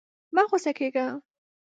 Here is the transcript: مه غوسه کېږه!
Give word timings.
مه 0.35 0.41
غوسه 0.49 0.71
کېږه! 0.77 1.05